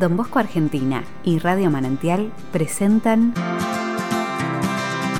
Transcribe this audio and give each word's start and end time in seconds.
Don 0.00 0.16
Bosco 0.16 0.38
Argentina 0.38 1.04
y 1.24 1.40
Radio 1.40 1.70
Manantial 1.70 2.32
presentan 2.52 3.34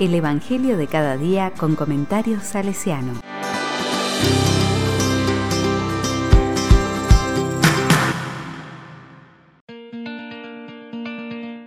El 0.01 0.15
Evangelio 0.15 0.79
de 0.79 0.87
cada 0.87 1.19
día 1.19 1.53
con 1.55 1.77
comentarios 1.77 2.45
salesiano. 2.45 3.21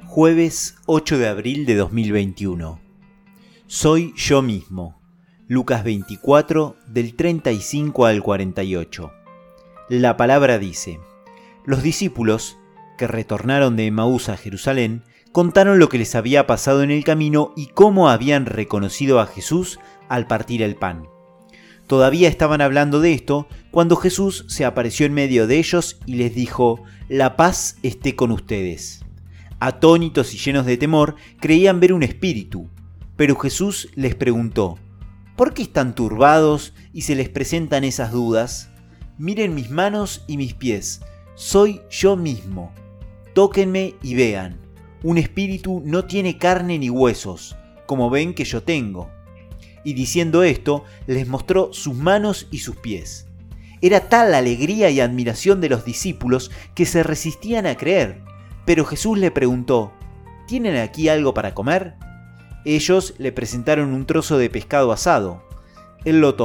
Jueves 0.07 0.77
8 0.87 1.19
de 1.19 1.27
abril 1.27 1.67
de 1.67 1.75
2021. 1.75 2.79
Soy 3.67 4.11
yo 4.17 4.41
mismo. 4.41 4.99
Lucas 5.47 5.83
24 5.83 6.77
del 6.87 7.13
35 7.13 8.07
al 8.07 8.23
48. 8.23 9.11
La 9.89 10.17
palabra 10.17 10.57
dice, 10.57 10.99
los 11.63 11.83
discípulos, 11.83 12.57
que 12.97 13.07
retornaron 13.07 13.75
de 13.75 13.87
Emaús 13.87 14.29
a 14.29 14.37
Jerusalén, 14.37 15.03
contaron 15.31 15.79
lo 15.79 15.89
que 15.89 15.97
les 15.97 16.15
había 16.15 16.47
pasado 16.47 16.83
en 16.83 16.91
el 16.91 17.03
camino 17.03 17.53
y 17.55 17.67
cómo 17.67 18.09
habían 18.09 18.45
reconocido 18.45 19.19
a 19.19 19.25
Jesús 19.25 19.79
al 20.07 20.27
partir 20.27 20.61
el 20.61 20.75
pan. 20.75 21.07
Todavía 21.87 22.29
estaban 22.29 22.61
hablando 22.61 23.01
de 23.01 23.13
esto 23.13 23.47
cuando 23.71 23.95
Jesús 23.95 24.45
se 24.47 24.63
apareció 24.63 25.05
en 25.05 25.13
medio 25.13 25.47
de 25.47 25.57
ellos 25.57 25.99
y 26.05 26.15
les 26.15 26.33
dijo, 26.33 26.83
La 27.09 27.35
paz 27.35 27.77
esté 27.83 28.15
con 28.15 28.31
ustedes. 28.31 29.03
Atónitos 29.59 30.33
y 30.33 30.37
llenos 30.37 30.65
de 30.65 30.77
temor, 30.77 31.15
creían 31.39 31.79
ver 31.79 31.93
un 31.93 32.03
espíritu, 32.03 32.69
pero 33.15 33.35
Jesús 33.35 33.89
les 33.95 34.15
preguntó, 34.15 34.77
¿Por 35.35 35.53
qué 35.53 35.63
están 35.63 35.95
turbados 35.95 36.73
y 36.93 37.01
se 37.01 37.15
les 37.15 37.29
presentan 37.29 37.83
esas 37.83 38.11
dudas? 38.11 38.69
Miren 39.17 39.55
mis 39.55 39.69
manos 39.69 40.23
y 40.27 40.37
mis 40.37 40.53
pies, 40.53 41.01
soy 41.35 41.81
yo 41.89 42.15
mismo. 42.15 42.73
Tóquenme 43.33 43.95
y 44.01 44.15
vean. 44.15 44.59
Un 45.01 45.17
espíritu 45.17 45.81
no 45.85 46.05
tiene 46.05 46.37
carne 46.37 46.77
ni 46.79 46.89
huesos, 46.89 47.55
como 47.85 48.09
ven 48.09 48.33
que 48.33 48.45
yo 48.45 48.63
tengo. 48.63 49.09
Y 49.83 49.93
diciendo 49.93 50.43
esto, 50.43 50.83
les 51.07 51.27
mostró 51.27 51.73
sus 51.73 51.95
manos 51.95 52.47
y 52.51 52.59
sus 52.59 52.75
pies. 52.77 53.27
Era 53.81 54.07
tal 54.07 54.31
la 54.31 54.37
alegría 54.37 54.89
y 54.91 55.01
admiración 55.01 55.59
de 55.59 55.69
los 55.69 55.83
discípulos 55.83 56.51
que 56.73 56.85
se 56.85 57.03
resistían 57.03 57.65
a 57.65 57.75
creer. 57.75 58.21
Pero 58.65 58.85
Jesús 58.85 59.17
le 59.17 59.29
preguntó, 59.29 59.91
¿Tienen 60.47 60.77
aquí 60.77 61.09
algo 61.09 61.33
para 61.33 61.53
comer? 61.53 61.95
Ellos 62.63 63.13
le 63.17 63.31
presentaron 63.31 63.93
un 63.93 64.05
trozo 64.05 64.37
de 64.37 64.49
pescado 64.49 64.91
asado. 64.91 65.43
Él 66.05 66.21
lo 66.21 66.35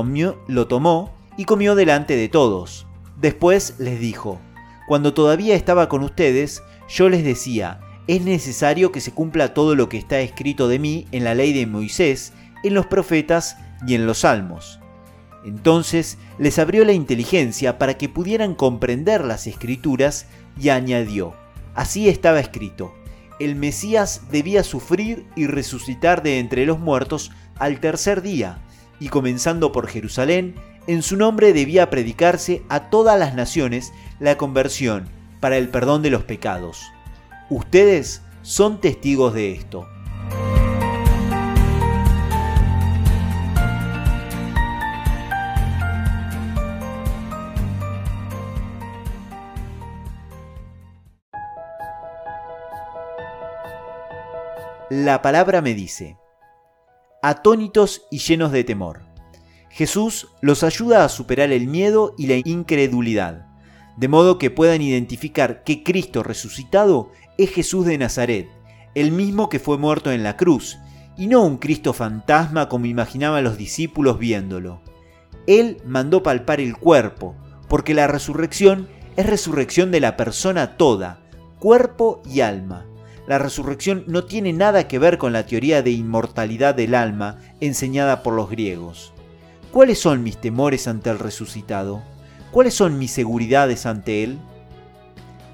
lo 0.48 0.66
tomó 0.66 1.14
y 1.36 1.44
comió 1.44 1.74
delante 1.74 2.16
de 2.16 2.28
todos. 2.28 2.86
Después 3.20 3.74
les 3.78 4.00
dijo, 4.00 4.40
Cuando 4.88 5.12
todavía 5.12 5.54
estaba 5.54 5.86
con 5.90 6.02
ustedes, 6.02 6.62
yo 6.88 7.10
les 7.10 7.22
decía, 7.22 7.78
es 8.06 8.22
necesario 8.22 8.90
que 8.90 9.02
se 9.02 9.12
cumpla 9.12 9.52
todo 9.52 9.74
lo 9.74 9.90
que 9.90 9.98
está 9.98 10.18
escrito 10.20 10.66
de 10.66 10.78
mí 10.78 11.06
en 11.12 11.24
la 11.24 11.34
ley 11.34 11.52
de 11.52 11.66
Moisés, 11.66 12.32
en 12.64 12.72
los 12.72 12.86
profetas 12.86 13.58
y 13.86 13.94
en 13.94 14.06
los 14.06 14.20
salmos. 14.20 14.80
Entonces 15.44 16.16
les 16.38 16.58
abrió 16.58 16.86
la 16.86 16.94
inteligencia 16.94 17.76
para 17.76 17.98
que 17.98 18.08
pudieran 18.08 18.54
comprender 18.54 19.26
las 19.26 19.46
escrituras 19.46 20.24
y 20.58 20.70
añadió, 20.70 21.34
así 21.74 22.08
estaba 22.08 22.40
escrito, 22.40 22.94
el 23.38 23.56
Mesías 23.56 24.22
debía 24.32 24.64
sufrir 24.64 25.26
y 25.36 25.46
resucitar 25.46 26.22
de 26.22 26.38
entre 26.38 26.64
los 26.64 26.78
muertos 26.78 27.30
al 27.58 27.78
tercer 27.78 28.22
día, 28.22 28.58
y 29.00 29.10
comenzando 29.10 29.70
por 29.70 29.86
Jerusalén, 29.86 30.54
en 30.88 31.02
su 31.02 31.18
nombre 31.18 31.52
debía 31.52 31.90
predicarse 31.90 32.62
a 32.70 32.88
todas 32.88 33.18
las 33.18 33.34
naciones 33.34 33.92
la 34.20 34.36
conversión 34.36 35.08
para 35.40 35.56
el 35.56 35.68
perdón 35.68 36.02
de 36.02 36.10
los 36.10 36.24
pecados. 36.24 36.82
Ustedes 37.50 38.22
son 38.42 38.80
testigos 38.80 39.34
de 39.34 39.52
esto. 39.52 39.86
La 54.90 55.20
palabra 55.20 55.60
me 55.60 55.74
dice, 55.74 56.16
atónitos 57.22 58.06
y 58.10 58.18
llenos 58.18 58.52
de 58.52 58.64
temor. 58.64 59.02
Jesús 59.68 60.28
los 60.40 60.62
ayuda 60.62 61.04
a 61.04 61.10
superar 61.10 61.52
el 61.52 61.66
miedo 61.66 62.14
y 62.16 62.26
la 62.26 62.36
incredulidad, 62.42 63.47
de 63.98 64.08
modo 64.08 64.38
que 64.38 64.50
puedan 64.50 64.80
identificar 64.80 65.64
que 65.64 65.82
Cristo 65.82 66.22
resucitado 66.22 67.10
es 67.36 67.50
Jesús 67.50 67.84
de 67.84 67.98
Nazaret, 67.98 68.48
el 68.94 69.12
mismo 69.12 69.48
que 69.48 69.58
fue 69.58 69.76
muerto 69.76 70.12
en 70.12 70.22
la 70.22 70.36
cruz, 70.36 70.78
y 71.16 71.26
no 71.26 71.42
un 71.42 71.58
Cristo 71.58 71.92
fantasma 71.92 72.68
como 72.68 72.86
imaginaban 72.86 73.44
los 73.44 73.58
discípulos 73.58 74.18
viéndolo. 74.18 74.80
Él 75.46 75.78
mandó 75.84 76.22
palpar 76.22 76.60
el 76.60 76.76
cuerpo, 76.76 77.34
porque 77.68 77.94
la 77.94 78.06
resurrección 78.06 78.88
es 79.16 79.26
resurrección 79.26 79.90
de 79.90 80.00
la 80.00 80.16
persona 80.16 80.76
toda, 80.76 81.20
cuerpo 81.58 82.22
y 82.24 82.40
alma 82.40 82.86
la 83.28 83.38
resurrección 83.38 84.04
no 84.06 84.24
tiene 84.24 84.54
nada 84.54 84.88
que 84.88 84.98
ver 84.98 85.18
con 85.18 85.34
la 85.34 85.44
teoría 85.44 85.82
de 85.82 85.90
inmortalidad 85.90 86.74
del 86.74 86.94
alma 86.94 87.36
enseñada 87.60 88.22
por 88.22 88.32
los 88.32 88.48
griegos. 88.48 89.12
¿Cuáles 89.70 89.98
son 89.98 90.22
mis 90.22 90.38
temores 90.38 90.88
ante 90.88 91.10
el 91.10 91.18
resucitado? 91.18 92.02
¿Cuáles 92.50 92.72
son 92.74 92.98
mis 92.98 93.10
seguridades 93.10 93.84
ante 93.84 94.24
él? 94.24 94.38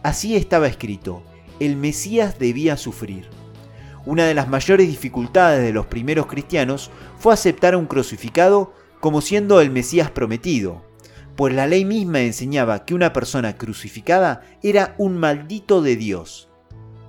Así 0.05 0.37
estaba 0.37 0.69
escrito, 0.69 1.25
el 1.59 1.77
Mesías 1.77 2.39
debía 2.39 2.77
sufrir. 2.77 3.29
Una 4.07 4.27
de 4.27 4.35
las 4.35 4.49
mayores 4.49 4.87
dificultades 4.87 5.63
de 5.63 5.73
los 5.73 5.87
primeros 5.87 6.27
cristianos 6.27 6.91
fue 7.19 7.35
aceptar 7.35 7.75
a 7.75 7.79
un 7.79 7.87
crucificado 7.87 8.75
como 9.01 9.21
siendo 9.21 9.61
el 9.61 9.71
Mesías 9.71 10.11
prometido, 10.11 10.85
pues 11.35 11.53
la 11.53 11.67
ley 11.67 11.85
misma 11.85 12.21
enseñaba 12.21 12.85
que 12.85 12.95
una 12.95 13.13
persona 13.13 13.57
crucificada 13.57 14.43
era 14.63 14.95
un 14.97 15.19
maldito 15.19 15.83
de 15.83 15.97
Dios. 15.97 16.49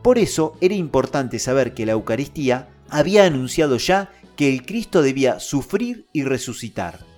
Por 0.02 0.17
eso 0.17 0.57
era 0.62 0.73
importante 0.73 1.38
saber 1.38 1.75
que 1.75 1.85
la 1.85 1.91
Eucaristía 1.91 2.69
había 2.90 3.25
anunciado 3.25 3.78
ya 3.78 4.12
que 4.35 4.50
el 4.50 4.66
Cristo 4.66 5.03
debía 5.03 5.40
sufrir 5.40 6.07
y 6.12 6.23
resucitar. 6.23 7.15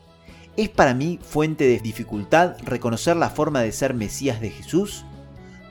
¿Es 0.57 0.69
para 0.69 0.93
mí 0.93 1.19
fuente 1.21 1.65
de 1.65 1.79
dificultad 1.79 2.57
reconocer 2.63 3.15
la 3.15 3.29
forma 3.29 3.61
de 3.61 3.71
ser 3.71 3.93
Mesías 3.93 4.41
de 4.41 4.49
Jesús? 4.49 5.05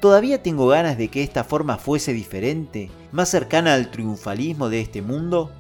¿Todavía 0.01 0.43
tengo 0.43 0.69
ganas 0.69 0.97
de 0.97 1.09
que 1.09 1.23
esta 1.23 1.43
forma 1.43 1.77
fuese 1.77 2.13
diferente, 2.13 2.91
más 3.11 3.29
cercana 3.29 3.75
al 3.75 3.91
triunfalismo 3.91 4.69
de 4.69 4.81
este 4.81 5.03
mundo? 5.03 5.53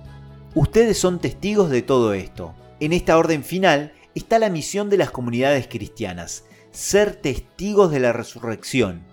Ustedes 0.54 0.96
son 0.96 1.18
testigos 1.18 1.70
de 1.70 1.82
todo 1.82 2.14
esto. 2.14 2.54
En 2.78 2.92
esta 2.92 3.18
orden 3.18 3.42
final 3.42 3.92
está 4.14 4.38
la 4.38 4.48
misión 4.48 4.88
de 4.90 4.96
las 4.98 5.10
comunidades 5.10 5.66
cristianas, 5.66 6.44
ser 6.70 7.16
testigos 7.16 7.90
de 7.90 8.00
la 8.00 8.12
resurrección 8.12 9.04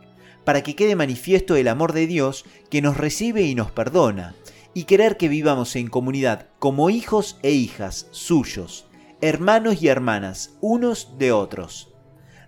para 0.44 0.62
que 0.62 0.76
quede 0.76 0.96
manifiesto 0.96 1.56
el 1.56 1.68
amor 1.68 1.94
de 1.94 2.08
Dios 2.08 2.46
que 2.70 2.82
nos 2.82 2.98
recibe 2.98 3.44
y 3.44 3.56
nos 3.56 3.72
perdona, 3.72 4.36
y 4.74 4.84
querer 4.84 5.18
que 5.18 5.28
vivamos 5.28 5.76
en 5.76 5.88
comunidad 5.88 6.48
como 6.60 6.90
hijos 6.90 7.38
e 7.44 7.52
hijas 7.52 8.08
suyos, 8.12 8.86
hermanos 9.24 9.82
y 9.82 9.88
hermanas, 9.88 10.58
unos 10.60 11.18
de 11.18 11.32
otros. 11.32 11.96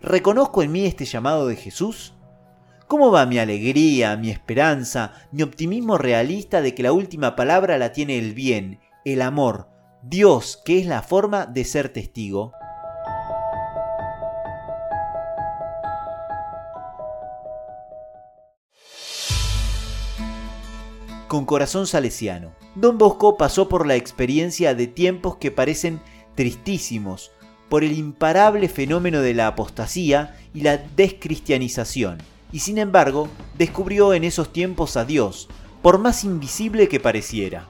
¿Reconozco 0.01 0.61
en 0.61 0.73
mí 0.73 0.85
este 0.85 1.05
llamado 1.05 1.47
de 1.47 1.55
Jesús? 1.55 2.15
¿Cómo 2.87 3.11
va 3.11 3.25
mi 3.25 3.39
alegría, 3.39 4.17
mi 4.17 4.29
esperanza, 4.29 5.13
mi 5.31 5.41
optimismo 5.41 5.97
realista 5.97 6.61
de 6.61 6.75
que 6.75 6.83
la 6.83 6.91
última 6.91 7.37
palabra 7.37 7.77
la 7.77 7.93
tiene 7.93 8.19
el 8.19 8.33
bien, 8.33 8.81
el 9.05 9.21
amor, 9.21 9.69
Dios, 10.03 10.61
que 10.65 10.77
es 10.79 10.85
la 10.85 11.01
forma 11.01 11.45
de 11.45 11.63
ser 11.63 11.87
testigo? 11.87 12.51
con 21.27 21.45
corazón 21.45 21.85
salesiano. 21.85 22.53
Don 22.75 22.97
Bosco 22.97 23.35
pasó 23.35 23.67
por 23.67 23.85
la 23.85 23.95
experiencia 23.95 24.73
de 24.73 24.87
tiempos 24.87 25.35
que 25.35 25.51
parecen 25.51 25.99
tristísimos, 26.35 27.31
por 27.69 27.83
el 27.83 27.93
imparable 27.97 28.69
fenómeno 28.69 29.21
de 29.21 29.33
la 29.33 29.47
apostasía 29.47 30.37
y 30.53 30.61
la 30.61 30.77
descristianización, 30.77 32.19
y 32.51 32.59
sin 32.59 32.77
embargo 32.77 33.27
descubrió 33.57 34.13
en 34.13 34.23
esos 34.23 34.53
tiempos 34.53 34.97
a 34.97 35.05
Dios, 35.05 35.49
por 35.81 35.97
más 35.97 36.23
invisible 36.23 36.87
que 36.87 36.99
pareciera. 36.99 37.69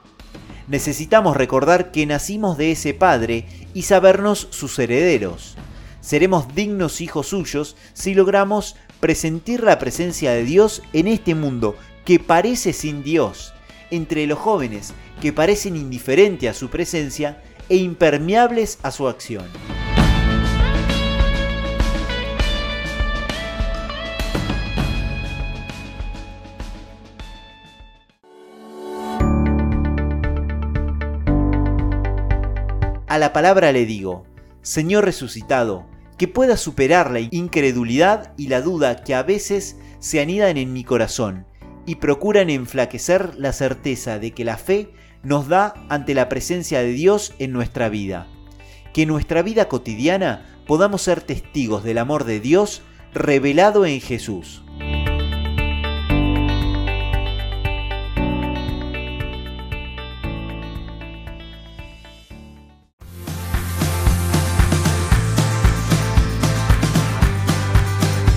Necesitamos 0.68 1.38
recordar 1.38 1.92
que 1.92 2.06
nacimos 2.06 2.58
de 2.58 2.72
ese 2.72 2.94
Padre 2.94 3.46
y 3.74 3.84
sabernos 3.84 4.48
sus 4.50 4.78
herederos. 4.80 5.56
Seremos 6.02 6.54
dignos 6.56 7.02
hijos 7.02 7.28
suyos 7.28 7.76
si 7.94 8.14
logramos 8.14 8.76
presentir 9.00 9.64
la 9.64 9.80
presencia 9.80 10.32
de 10.32 10.44
Dios 10.44 10.82
en 10.94 11.08
este 11.08 11.36
mundo 11.36 11.76
que 12.04 12.20
parece 12.20 12.74
sin 12.74 13.04
Dios, 13.04 13.54
entre 13.92 14.26
los 14.28 14.40
jóvenes 14.40 14.94
que 15.22 15.34
parecen 15.34 15.76
indiferentes 15.76 16.50
a 16.50 16.54
su 16.54 16.70
presencia 16.70 17.42
e 17.70 17.78
impermeables 17.78 18.80
a 18.84 18.92
su 18.92 19.08
acción. 19.08 19.46
A 33.08 33.18
la 33.18 33.32
palabra 33.32 33.72
le 33.72 33.86
digo, 33.86 34.26
Señor 34.62 35.06
resucitado, 35.06 35.86
que 36.18 36.28
pueda 36.28 36.58
superar 36.58 37.12
la 37.12 37.22
incredulidad 37.22 38.34
y 38.36 38.48
la 38.48 38.62
duda 38.62 39.04
que 39.04 39.16
a 39.16 39.24
veces 39.24 39.78
se 40.00 40.20
anidan 40.20 40.58
en 40.58 40.74
mi 40.74 40.84
corazón 40.84 41.46
y 41.86 41.96
procuran 41.96 42.50
enflaquecer 42.50 43.36
la 43.36 43.54
certeza 43.54 44.20
de 44.20 44.32
que 44.32 44.44
la 44.44 44.58
fe 44.58 44.92
nos 45.26 45.48
da 45.48 45.74
ante 45.90 46.14
la 46.14 46.30
presencia 46.30 46.80
de 46.80 46.94
Dios 46.94 47.34
en 47.40 47.52
nuestra 47.52 47.90
vida. 47.90 48.28
Que 48.94 49.02
en 49.02 49.10
nuestra 49.10 49.42
vida 49.42 49.68
cotidiana 49.68 50.46
podamos 50.68 51.02
ser 51.02 51.22
testigos 51.22 51.84
del 51.84 51.98
amor 51.98 52.24
de 52.24 52.40
Dios 52.40 52.84
revelado 53.14 53.86
en 53.86 54.00
Jesús. 54.02 54.65